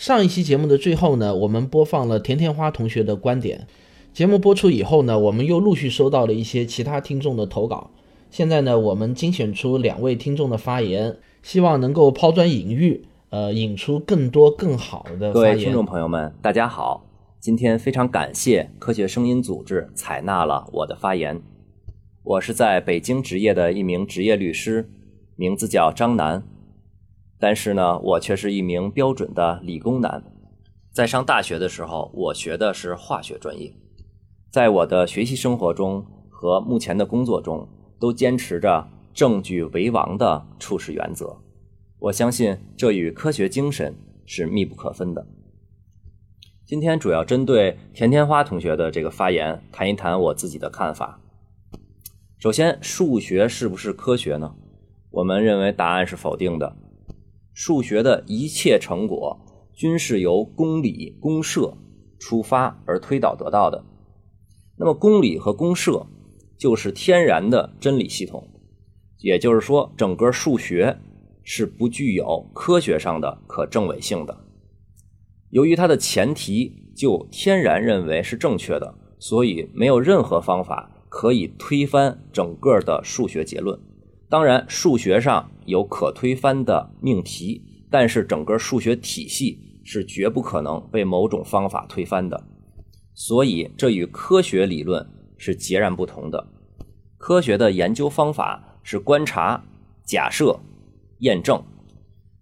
[0.00, 3.66] 上一期节目的最后呢，我们播放了甜甜花同学的观点。
[4.14, 7.90] 节目播出以后呢，我们又陆续收到了一些其他听众的投稿。
[8.30, 17.04] 现在呢，我们精选出两位听众的发言，希望能够抛砖引玉，呃，引出更多更好的各位听众朋友们，大家好！
[17.38, 21.42] 今天非常感谢科学声音组织采纳了我的发言。
[22.22, 24.88] 我是在北京执业的一名职业律师，
[25.36, 26.42] 名字叫张楠。
[27.40, 30.22] 但是呢，我却是一名标准的理工男。
[30.92, 33.72] 在上大学的时候，我学的是化学专业。
[34.50, 37.66] 在我的学习生活中和目前的工作中，
[37.98, 41.34] 都坚持着证据为王的处事原则。
[41.98, 43.94] 我相信这与科学精神
[44.26, 45.26] 是密不可分的。
[46.66, 51.20] 今天主要针对甜甜花同学的这个发言谈一谈我自己的看法。
[52.38, 54.54] 首先，数学是不是科学呢？
[55.10, 56.76] 我们认为答案是否定的。
[57.52, 59.38] 数学的一切成果
[59.74, 61.76] 均是由公理公设
[62.18, 63.84] 出发而推导得到的。
[64.76, 66.06] 那么，公理和公设
[66.56, 68.48] 就是天然的真理系统，
[69.18, 70.98] 也就是说，整个数学
[71.42, 74.44] 是不具有科学上的可证伪性的。
[75.50, 83.78] 由于它的前提就天然认为是正确的，所以没有任何方法可以推翻整个的数学结论。
[84.30, 92.40] 当然，数学上有可推翻的命题，但是整个数学体系是绝不可能被某种方法推翻的。
[93.12, 95.04] 所以，这与科学理论
[95.36, 96.46] 是截然不同的。
[97.18, 99.64] 科学的研究方法是观察、
[100.04, 100.60] 假设、
[101.18, 101.60] 验证，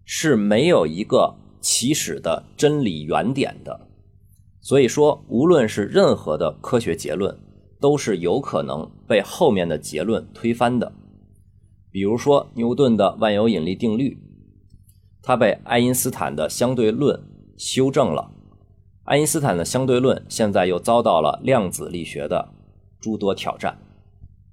[0.05, 3.89] 是没有一个起始的真理原点的。
[4.61, 7.35] 所以说，无论是任何的科学结论，
[7.81, 10.93] 都是有可能被后面的结论推翻的。
[11.91, 14.19] 比如说牛顿的万有引力定律，
[15.23, 17.21] 它被爱因斯坦的相对论
[17.57, 18.31] 修正了。
[19.05, 22.51] 爱因斯坦的相对论现在又遭到了量子力学的
[23.01, 23.79] 诸多挑战。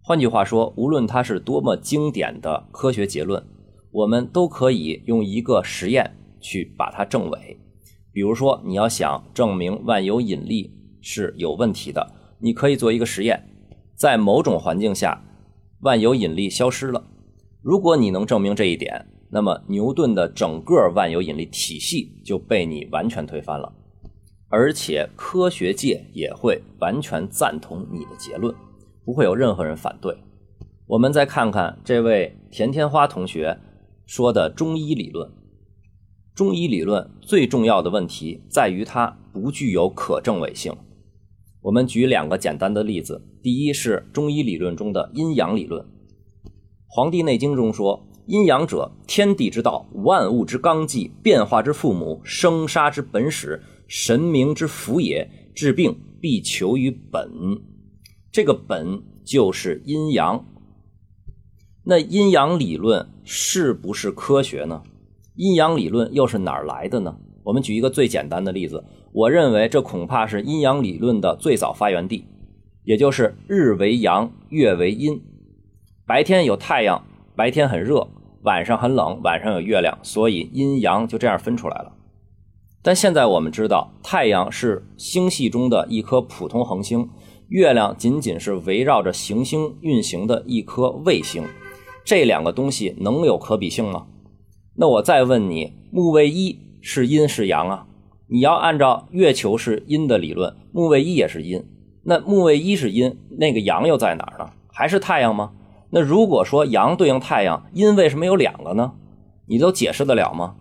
[0.01, 3.43] 换句话说，无论它是多么经典的科学结论，
[3.91, 7.59] 我们都可以用一个实验去把它证伪。
[8.13, 13.43] 比如说，你要想证明万有引力是有问题的，你可以做一个实验，
[13.95, 15.21] 在某种环境下，
[15.81, 17.03] 万有引力消失了。
[17.65, 23.73] 如果你能证明这一点，那么牛顿的整个万有引力体系就被你完全推翻了，
[24.49, 28.53] 而且科学界也会完全赞同你的结论，
[29.03, 30.15] 不会有任何人反对。
[30.85, 33.57] 我们再看看这位甜甜花同学
[34.05, 35.27] 说的中医理论。
[36.35, 40.71] 中医理论最重要的问题在于它不具有可证伪性。
[41.61, 45.81] 我们举两个简单的例子，第一是中医理论中的阴阳理论。
[46.95, 55.29] 《黄帝内经》中说：“阴阳者，天地之道，万物之纲纪，变化之父母，生杀之本始，神明之福也。
[55.53, 57.29] 治病必求于本，
[58.31, 60.45] 这个本就是阴阳。
[61.83, 64.81] 那阴阳理论是不是科学呢？
[65.35, 67.17] 阴阳理论又是哪儿来的呢？
[67.43, 68.81] 我们举一个最简单的例子，
[69.11, 72.23] 我认为这恐怕是阴阳理论的最早发源地，
[72.85, 75.21] 也就是日为阳，月为阴。”
[76.07, 77.03] 白天有太阳，
[77.35, 78.07] 白天很热；
[78.43, 81.93] 晚上很冷，晚上有月亮，所以阴阳就这样分出来了。
[82.83, 87.09] 但现在我们知道，太阳是星系中的一颗普通恒星，
[87.47, 91.43] 月亮仅仅是围绕着行星运行的一颗卫星。
[92.03, 94.05] 这两个东西能有可比性吗？
[94.75, 97.87] 那我再问你，木卫一是阴是阳啊？
[98.27, 101.65] 你要按照月球是阴的理论，木卫一也是阴。
[102.03, 104.51] 那木卫一是阴，那个阳又在哪儿呢？
[104.71, 105.51] 还是太阳吗？
[105.95, 108.95] 那如果说阳对应太阳，阴为什么有两个呢？
[109.45, 110.57] 你都解释得了吗？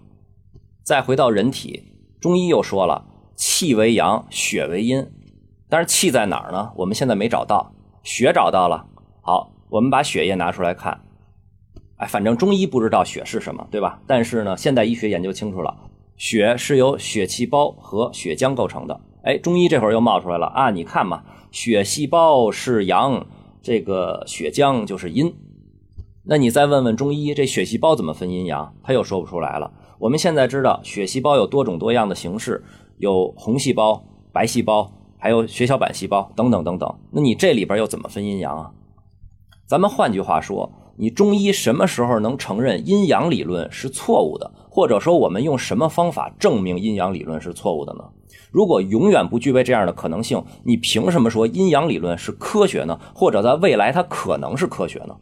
[0.84, 5.04] 再回到人体，中医又说了，气为阳，血为阴。
[5.68, 6.70] 但是气在哪儿呢？
[6.76, 7.72] 我们现在没找到，
[8.04, 8.86] 血找到了。
[9.22, 11.00] 好，我们把血液拿出来看。
[11.96, 13.98] 哎，反正中医不知道血是什么，对吧？
[14.06, 15.76] 但是呢，现代医学研究清楚了，
[16.16, 19.00] 血是由血细胞和血浆构成的。
[19.24, 20.70] 哎，中医这会儿又冒出来了啊！
[20.70, 23.26] 你看嘛，血细胞是阳。
[23.64, 25.34] 这个血浆就是阴，
[26.24, 28.74] 那你再问问中医，这血细胞怎么分阴阳？
[28.82, 29.72] 他又说不出来了。
[29.98, 32.62] 我们现在知道血细胞有多种多样的形式，
[32.98, 36.94] 有红细胞、白细胞，还有血小板细胞等等等等。
[37.10, 38.70] 那你这里边又怎么分阴阳啊？
[39.66, 44.52] 咱们换句话说，你中医什么时候能承认阴阳理论是错误的？
[44.68, 48.04] 或者说，我们用什么方法证明阴阳理论是错误的呢？
[48.50, 52.98] 如果永远不具备这样的可能性，你凭什么说阴阳理论是科学呢？
[53.14, 55.16] 或者在未来它可能是科学呢？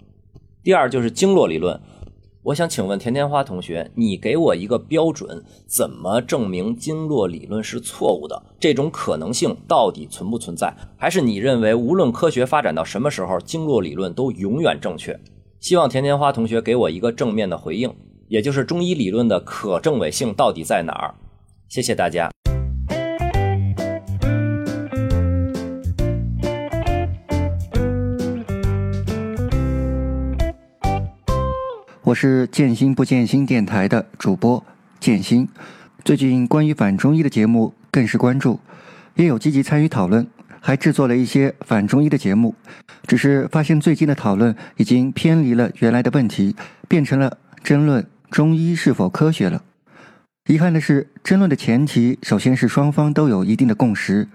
[0.63, 1.81] 第二就是经络理论，
[2.45, 8.43] 我想请问田甜花同学，你给我一个标准，怎么证明经络理论是错误的？
[8.59, 10.75] 这种可能性到底存不存在？
[10.97, 15.19] 还是你认为无论科学发展到什么时候，经络理论都永远正确？
[15.61, 17.95] 希望田甜花同学给我一个正面的回应，
[18.27, 21.15] 也就是中医理论的可证伪性到底在哪儿？
[21.69, 22.32] 谢谢大家。
[32.13, 34.63] 我是建心不建心电台的主播
[35.01, 35.49] 建心，
[36.05, 38.61] 最近关于反中医的节目更是关注，
[39.15, 40.27] 也有积极参与讨论，
[40.61, 42.55] 还制作了一些反中医的节目。
[43.07, 46.55] 只是发现最近的讨论已经偏离了原来的问题，
[46.87, 49.63] 变成了争论中医是否科学了。
[50.49, 54.29] 遗憾的是，争论的前提首先是双方都有一定的共识。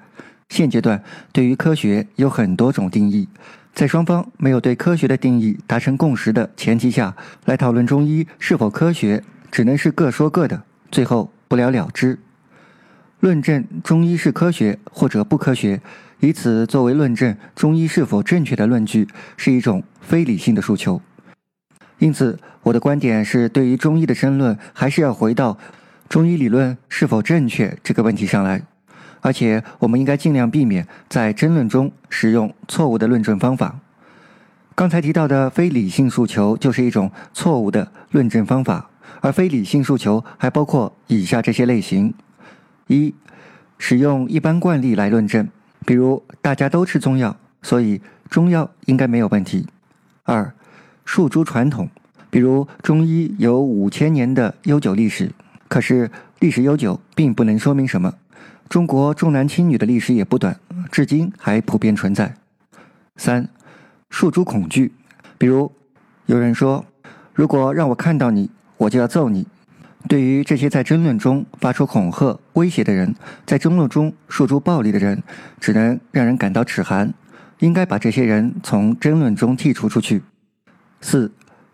[0.49, 3.27] 现阶段对于科学有很多种定义。
[3.77, 7.15] 在双方没有对科学的定义达成共识的前提下，
[7.45, 12.17] 来讨论中医是否科学，只能是各说各的，最后不了了之。
[13.19, 15.79] 论证中医是科学或者不科学，
[16.21, 19.07] 以此作为论证中医是否正确的论据，
[19.37, 20.99] 是一种非理性的诉求。
[21.99, 25.55] 因此，我的观点是，对于中医的争论，还是要回到
[26.09, 28.63] 中医理论是否正确这个问题上来。
[29.21, 33.79] 而且，我们应该尽量避免在争论中使用错误的论证方法。
[34.75, 38.89] 刚才提到的非理性诉求就是一种错误的论证方法，
[39.21, 42.13] 而非理性诉求还包括以下这些类型：
[42.85, 43.15] 一、
[43.79, 45.49] 使用一般惯例来论证，
[45.85, 47.99] 比如大家都吃中药，所以
[48.29, 49.65] 中药应该没有问题；
[50.23, 50.53] 二、
[51.07, 51.89] 诉诸传统，
[52.29, 55.31] 比如中医有五千年的悠久历史，
[55.67, 58.13] 可是历史悠久并不能说明什么。
[58.69, 60.59] 中国重男轻女的历史也不短，
[60.91, 62.33] 至今还普遍存在。
[63.15, 63.47] 三，
[64.09, 64.91] 诉诸恐惧，
[65.37, 65.71] 比如
[66.25, 66.85] 有人说
[67.33, 69.47] ：“如果让我看到你，我就要揍你。”
[70.07, 73.15] 对于这些在争论中发出恐吓、威胁的人，
[73.45, 75.21] 在争论中诉诸暴力的人，
[75.59, 77.13] 只能让人感到齿寒，
[77.59, 80.21] 应该把这些人从争论中剔除出去。
[81.01, 81.31] 四，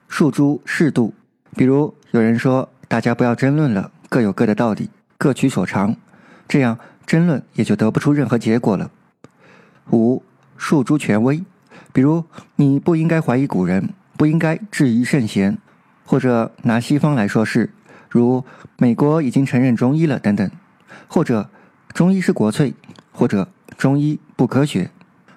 [0.09, 1.13] 诉诸适度，
[1.55, 5.95] 比如有人说：“大家不要争论了，各有各的道理，各取所长。”
[6.53, 6.77] 这样
[7.07, 8.91] 争论也就得不出任何结果了。
[9.89, 10.21] 五，
[10.55, 11.43] 诉诸权威，
[11.91, 12.23] 比如
[12.57, 15.57] 你不应该怀疑古人，不应该质疑圣贤，
[16.05, 17.71] 或者拿西方来说事，
[18.07, 18.45] 如
[18.77, 20.47] 美国已经承认中医了等等，
[21.07, 21.49] 或者
[21.91, 22.75] 中医是国粹，
[23.11, 24.91] 或者中医不科学，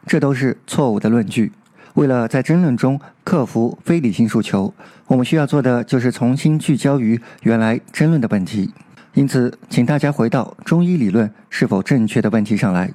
[0.06, 1.50] 这都是错误的论据。
[1.94, 4.74] 为了在争论中克服非理性诉求，
[5.06, 8.74] 我们需要做的就是重新聚焦于原来争论的问题。
[9.16, 12.92] 因此，请大家回到中医理论是否正确的问题上来。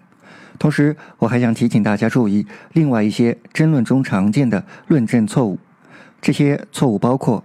[0.59, 5.57] 同时，我还想提醒大家注意另外一些争论中常见的论证错误。
[6.21, 7.43] 这些错误包括：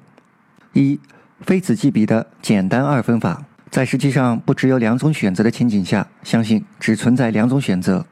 [0.75, 1.01] 一、
[1.41, 8.05] 非此即彼的简单二分法，在实际上不只有两种选择的情景下，相信只存在两种选择；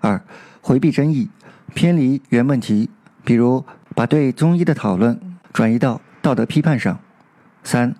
[0.00, 0.20] 二、
[0.60, 1.30] 回避争议，
[1.72, 2.90] 偏离原问题，
[3.24, 3.64] 比如
[3.94, 5.20] 把对中医的讨论
[5.52, 6.96] 转移到道德批判上；
[7.62, 7.94] 三、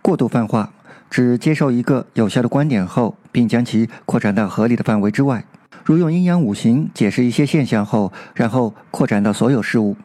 [0.00, 0.72] 过度泛化。
[1.10, 5.44] 只接受一个有效的观点后，并将其扩展到合理的范围之外，
[5.84, 9.96] 如用阴阳五行解释一些现象后，然后扩展到所有事物。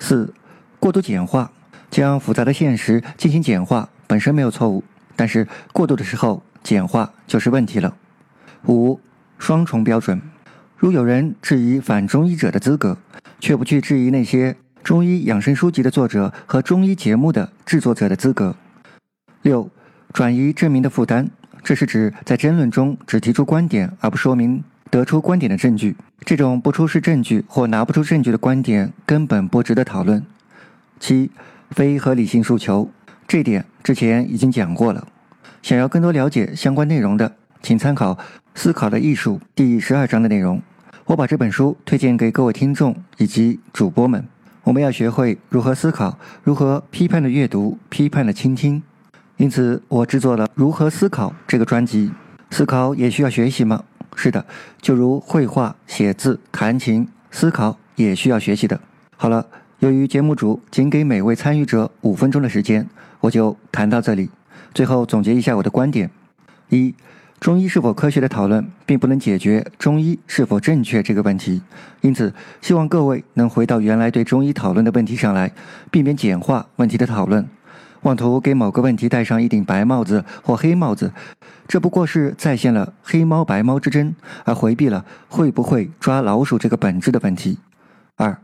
[0.00, 0.34] 四、
[0.80, 1.52] 过度简化，
[1.90, 4.82] 将复杂的现实进行简化，本身没有错误，
[5.14, 7.94] 但是过度的时候简化就是问题了。
[8.66, 9.00] 五、
[9.38, 10.20] 双重标准，
[10.76, 12.98] 如有人质疑反中医者的资格，
[13.38, 18.56] 却不去质疑那些中医养生书籍的作者和中医节目的制作者的资格。
[19.42, 19.70] 六。
[20.12, 21.28] 转移证明的负担，
[21.62, 25.96] 这是指在争论中只提出观点而不说明得出观点的证据。
[26.24, 30.24] 这种不出示证据或拿不出证据的观点根本不值得讨论。
[30.98, 31.30] 七、
[31.70, 32.90] 非合理性诉求，
[33.28, 35.06] 这点之前已经讲过了。
[35.62, 38.14] 想要更多了解相关内容的，请参考
[38.54, 40.62] 《思考的艺术》第十二章的内容。
[41.06, 44.24] 我把这本书推荐给各位听众以及主播们。
[44.64, 48.82] 我们要学会如何思考，如何批判的阅读，批判的倾听。
[49.38, 52.10] 因此，我制作了《如何思考》这个专辑。
[52.50, 53.82] 思考也需要学习吗？
[54.14, 54.46] 是的，
[54.80, 58.80] 就如绘画、写字、弹琴，思考也需要学习的。
[59.16, 59.46] 好了，
[59.80, 62.88] 由于节目组仅给每位参与者五分钟的时间，
[63.20, 64.30] 我就谈到这里。
[64.72, 66.10] 最后总结一下我的观点：
[66.70, 66.94] 一、
[67.38, 71.60] 中医是否科学的讨论，并不能解决中医是否正确这个问题。
[72.00, 75.52] 因此，希望各位能回到原来对中医讨论的问题上来，
[75.90, 77.46] 避免简化问题的讨论。
[78.06, 81.12] 妄图给某个问题戴上一顶白帽子或黑帽子，
[81.66, 87.58] 这不过是再现了黑猫白猫之争，而回避了会不会抓老鼠这个本质的问题。
[88.14, 88.38] 二，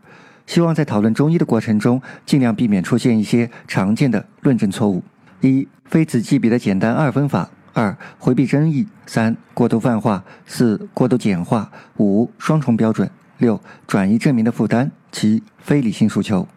[0.47, 5.00] 希望在讨论中医的过程中，尽量避免出现一些常见的论证错误：
[5.40, 13.07] 一、非此即彼的简单二分法；二、回避争议；三、过度泛化；四、过度简化；五、双重标准；
[13.38, 16.49] 六、转移证明的负担；七、非理性诉求。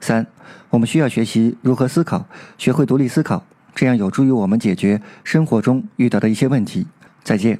[0.00, 0.26] 三、
[0.70, 2.26] 我们需要学习如何思考，
[2.56, 6.86] 学会独立思考，这样有助于我们解决生活中遇到的一些问题。
[7.22, 7.58] 再见。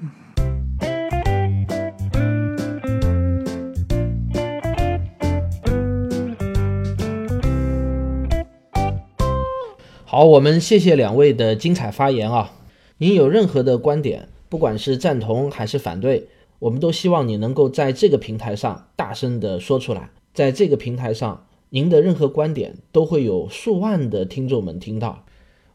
[10.05, 12.51] 好，我们谢谢两位的精彩发言啊！
[12.97, 16.29] 您有任何的观点，不管是赞同还是反对，
[16.61, 20.09] 我们都希望你能够在这个平台上大声的说出来。
[20.33, 25.25] 在这个平台上，您的任何观点都会有数万的听众们听到。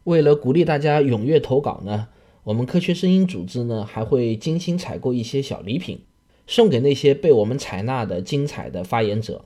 [0.04, 2.08] 为了鼓励大家踊跃投稿呢，
[2.44, 6.00] 我们科学声音组织呢还会精心采购一些小礼品，
[6.46, 9.44] 送给那些被我们采纳的精彩的发言者。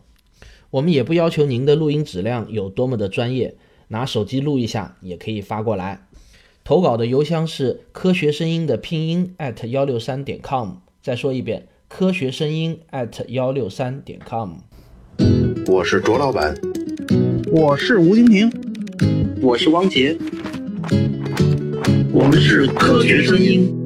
[0.71, 3.57] 我们也不要求您的录音质量有多么的专业。
[3.91, 6.07] 拿手机录一下也可以发过来。
[6.63, 10.73] 投稿的邮箱是科学声音的拼音 at 幺六三点 com。
[11.01, 14.57] 再说一遍，科学声音 at 幺六三点 com。
[15.69, 16.55] 我是卓老板，
[17.53, 18.51] 我是吴京平，
[19.43, 20.17] 我是汪杰，
[22.11, 23.78] 我们是科学声音。